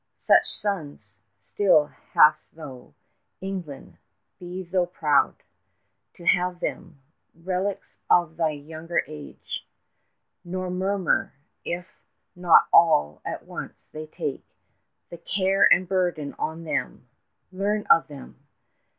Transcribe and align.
Such 0.17 0.47
sons 0.49 1.19
still 1.39 1.85
hast 2.13 2.55
thou, 2.55 2.95
England; 3.39 3.99
be 4.39 4.63
thou 4.63 4.85
proud 4.87 5.43
To 6.15 6.25
have 6.25 6.59
them, 6.59 6.99
relics 7.35 7.97
of 8.09 8.35
thy 8.35 8.49
younger 8.49 9.03
age. 9.07 9.61
36 10.39 10.39
Nor 10.43 10.71
murmur 10.71 11.33
if 11.63 11.85
not 12.35 12.65
all 12.73 13.21
at 13.23 13.45
once 13.45 13.89
they 13.89 14.07
take 14.07 14.43
The 15.11 15.19
care 15.19 15.71
and 15.71 15.87
burden 15.87 16.33
on 16.39 16.63
them. 16.63 17.05
Learn 17.51 17.85
of 17.85 18.07
them! 18.07 18.39